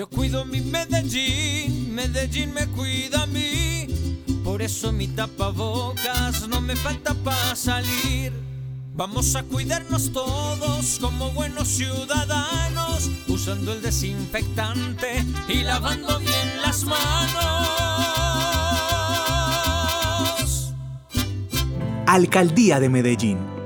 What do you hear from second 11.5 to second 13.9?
ciudadanos, usando el